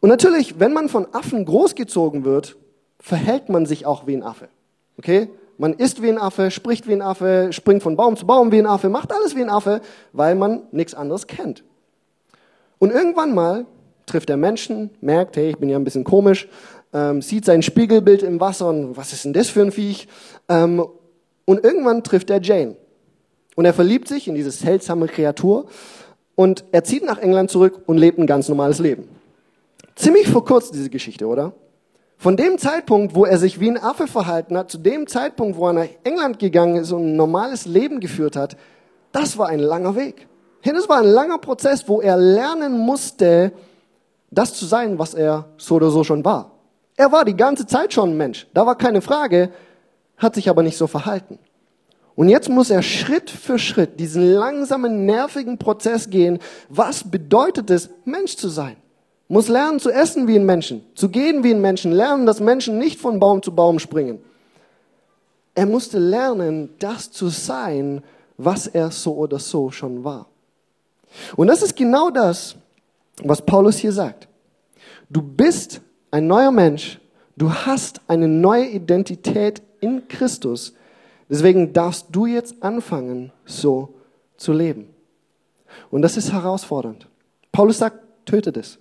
[0.00, 2.56] Und natürlich, wenn man von Affen großgezogen wird,
[2.98, 4.48] verhält man sich auch wie ein Affe.
[4.98, 5.28] Okay?
[5.56, 8.58] Man isst wie ein Affe, spricht wie ein Affe, springt von Baum zu Baum wie
[8.58, 9.80] ein Affe, macht alles wie ein Affe,
[10.12, 11.62] weil man nichts anderes kennt.
[12.78, 13.66] Und irgendwann mal
[14.06, 16.48] trifft der Menschen, merkt, hey, ich bin ja ein bisschen komisch,
[16.92, 20.08] ähm, sieht sein Spiegelbild im Wasser und was ist denn das für ein Viech?
[20.48, 20.84] Ähm,
[21.46, 22.76] Und irgendwann trifft er Jane.
[23.54, 25.66] Und er verliebt sich in diese seltsame Kreatur
[26.34, 29.08] und er zieht nach England zurück und lebt ein ganz normales Leben.
[29.94, 31.52] Ziemlich vor kurz diese Geschichte, oder?
[32.16, 35.66] Von dem Zeitpunkt, wo er sich wie ein Affe verhalten hat, zu dem Zeitpunkt, wo
[35.66, 38.56] er nach England gegangen ist und ein normales Leben geführt hat,
[39.12, 40.26] das war ein langer Weg.
[40.62, 43.52] Das war ein langer Prozess, wo er lernen musste,
[44.30, 46.52] das zu sein, was er so oder so schon war.
[46.96, 49.50] Er war die ganze Zeit schon ein Mensch, da war keine Frage,
[50.16, 51.38] hat sich aber nicht so verhalten.
[52.16, 56.38] Und jetzt muss er Schritt für Schritt diesen langsamen, nervigen Prozess gehen.
[56.68, 58.76] Was bedeutet es, Mensch zu sein?
[59.28, 62.78] Muss lernen zu essen wie ein Menschen, zu gehen wie ein Menschen, lernen, dass Menschen
[62.78, 64.18] nicht von Baum zu Baum springen.
[65.54, 68.02] Er musste lernen, das zu sein,
[68.36, 70.26] was er so oder so schon war.
[71.36, 72.56] Und das ist genau das,
[73.22, 74.28] was Paulus hier sagt.
[75.08, 77.00] Du bist ein neuer Mensch,
[77.36, 80.74] du hast eine neue Identität in Christus.
[81.28, 83.94] Deswegen darfst du jetzt anfangen, so
[84.36, 84.88] zu leben.
[85.90, 87.06] Und das ist herausfordernd.
[87.52, 88.78] Paulus sagt, tötet es.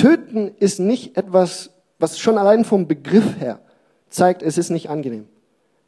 [0.00, 3.60] Töten ist nicht etwas, was schon allein vom Begriff her
[4.08, 5.28] zeigt, es ist nicht angenehm.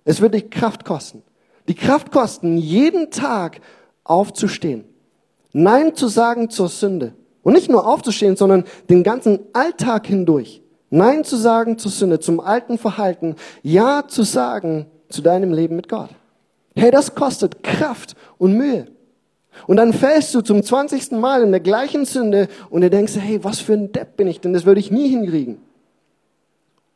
[0.04, 1.22] Es wird dich Kraft kosten.
[1.66, 3.62] Die Kraft kosten, jeden Tag
[4.04, 4.84] aufzustehen.
[5.54, 7.14] Nein zu sagen zur Sünde.
[7.42, 10.62] Und nicht nur aufzustehen, sondern den ganzen Alltag hindurch.
[10.90, 13.36] Nein zu sagen zur Sünde, zum alten Verhalten.
[13.62, 16.10] Ja zu sagen zu deinem Leben mit Gott.
[16.76, 18.88] Hey, das kostet Kraft und Mühe.
[19.66, 23.42] Und dann fällst du zum zwanzigsten Mal in der gleichen Sünde und du denkst, hey,
[23.44, 24.52] was für ein Depp bin ich denn?
[24.52, 25.58] Das würde ich nie hinkriegen.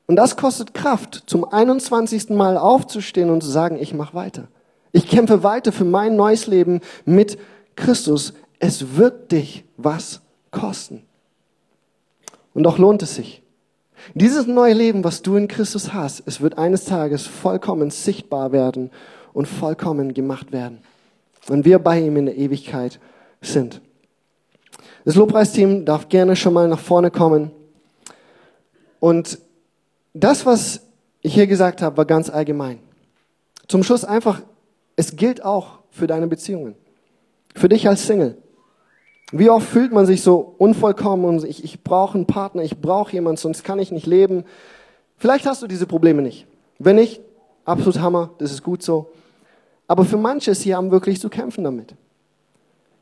[0.07, 2.31] Und das kostet Kraft, zum 21.
[2.31, 4.49] Mal aufzustehen und zu sagen, ich mache weiter.
[4.93, 7.39] Ich kämpfe weiter für mein neues Leben mit
[7.75, 8.33] Christus.
[8.59, 11.03] Es wird dich was kosten.
[12.55, 13.43] Und doch lohnt es sich.
[14.15, 18.91] Dieses neue Leben, was du in Christus hast, es wird eines Tages vollkommen sichtbar werden
[19.33, 20.79] und vollkommen gemacht werden,
[21.49, 22.99] wenn wir bei ihm in der Ewigkeit
[23.41, 23.81] sind.
[25.05, 27.51] Das Lobpreisteam darf gerne schon mal nach vorne kommen.
[28.99, 29.39] Und
[30.15, 30.83] das, was
[31.23, 32.81] ich hier gesagt habe, war ganz allgemein.
[33.69, 34.43] Zum Schluss einfach,
[34.97, 36.75] es gilt auch für deine Beziehungen.
[37.55, 38.37] Für dich als Single.
[39.33, 43.13] Wie oft fühlt man sich so unvollkommen und ich, ich brauche einen Partner, ich brauche
[43.13, 44.45] jemanden, sonst kann ich nicht leben.
[45.17, 46.47] Vielleicht hast du diese Probleme nicht.
[46.79, 47.21] Wenn nicht,
[47.65, 49.11] absolut Hammer, das ist gut so.
[49.89, 51.95] Aber für manche hier haben wirklich zu kämpfen damit.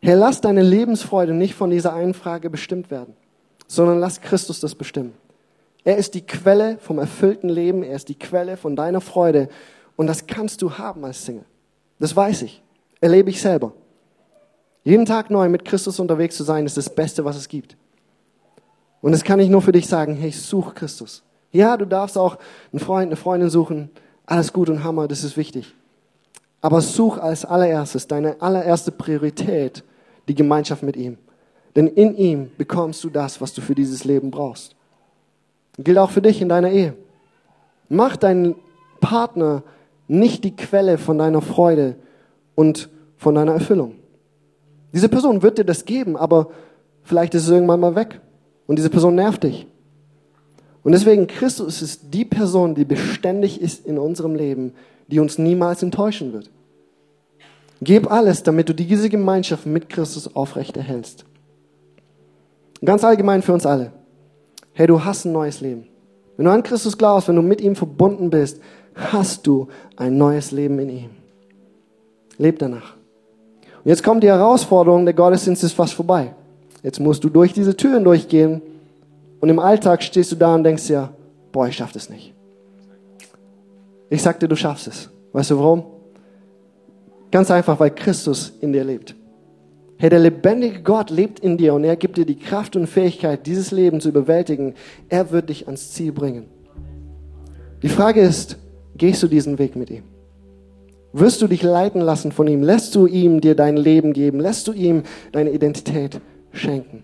[0.02, 3.14] Herr, lass deine Lebensfreude nicht von dieser einen Frage bestimmt werden,
[3.66, 5.14] sondern lass Christus das bestimmen.
[5.82, 9.48] Er ist die Quelle vom erfüllten Leben, er ist die Quelle von deiner Freude
[9.96, 11.44] und das kannst du haben als Single.
[11.98, 12.62] Das weiß ich,
[13.00, 13.72] erlebe ich selber.
[14.82, 17.76] Jeden Tag neu mit Christus unterwegs zu sein, ist das Beste, was es gibt.
[19.00, 21.22] Und das kann ich nur für dich sagen, hey, such Christus.
[21.52, 22.36] Ja, du darfst auch
[22.72, 23.90] einen Freund, eine Freundin suchen.
[24.26, 25.74] Alles gut und Hammer, das ist wichtig.
[26.64, 29.84] Aber such als allererstes, deine allererste Priorität,
[30.28, 31.18] die Gemeinschaft mit ihm.
[31.76, 34.74] Denn in ihm bekommst du das, was du für dieses Leben brauchst.
[35.76, 36.94] Gilt auch für dich in deiner Ehe.
[37.90, 38.54] Mach deinen
[39.02, 39.62] Partner
[40.08, 41.96] nicht die Quelle von deiner Freude
[42.54, 43.96] und von deiner Erfüllung.
[44.94, 46.48] Diese Person wird dir das geben, aber
[47.02, 48.22] vielleicht ist es irgendwann mal weg.
[48.66, 49.66] Und diese Person nervt dich.
[50.82, 54.72] Und deswegen, Christus ist die Person, die beständig ist in unserem Leben,
[55.08, 56.50] die uns niemals enttäuschen wird.
[57.84, 61.26] Gib alles, damit du diese Gemeinschaft mit Christus aufrechterhältst.
[62.82, 63.92] Ganz allgemein für uns alle.
[64.72, 65.86] Hey, du hast ein neues Leben.
[66.36, 68.60] Wenn du an Christus glaubst, wenn du mit ihm verbunden bist,
[68.94, 71.10] hast du ein neues Leben in ihm.
[72.38, 72.94] Leb danach.
[73.84, 76.34] Und jetzt kommt die Herausforderung, der Gottesdienst ist fast vorbei.
[76.82, 78.62] Jetzt musst du durch diese Türen durchgehen
[79.40, 81.10] und im Alltag stehst du da und denkst dir,
[81.52, 82.32] boah, ich schaff das nicht.
[84.08, 85.10] Ich sag dir, du schaffst es.
[85.32, 85.93] Weißt du warum?
[87.34, 89.16] Ganz einfach, weil Christus in dir lebt.
[89.98, 93.44] Hey, der lebendige Gott lebt in dir und er gibt dir die Kraft und Fähigkeit,
[93.48, 94.74] dieses Leben zu überwältigen.
[95.08, 96.46] Er wird dich ans Ziel bringen.
[97.82, 98.56] Die Frage ist,
[98.96, 100.04] gehst du diesen Weg mit ihm?
[101.12, 102.62] Wirst du dich leiten lassen von ihm?
[102.62, 104.38] Lässt du ihm dir dein Leben geben?
[104.38, 105.02] Lässt du ihm
[105.32, 106.20] deine Identität
[106.52, 107.02] schenken?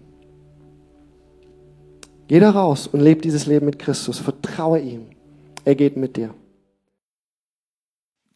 [2.28, 4.20] Geh da raus und lebe dieses Leben mit Christus.
[4.20, 5.06] Vertraue ihm.
[5.64, 6.30] Er geht mit dir.